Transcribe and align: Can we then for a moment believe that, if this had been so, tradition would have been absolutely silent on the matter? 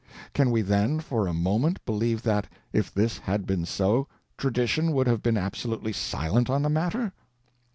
Can 0.33 0.49
we 0.49 0.61
then 0.63 0.99
for 0.99 1.27
a 1.27 1.31
moment 1.31 1.85
believe 1.85 2.23
that, 2.23 2.47
if 2.73 2.91
this 2.91 3.19
had 3.19 3.45
been 3.45 3.65
so, 3.67 4.07
tradition 4.35 4.93
would 4.93 5.05
have 5.05 5.21
been 5.21 5.37
absolutely 5.37 5.93
silent 5.93 6.49
on 6.49 6.63
the 6.63 6.69
matter? 6.69 7.13